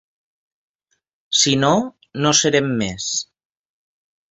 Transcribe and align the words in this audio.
Si 1.41 1.53
no, 1.65 1.69
no 2.25 2.33
serem 2.41 2.73
més. 2.83 3.09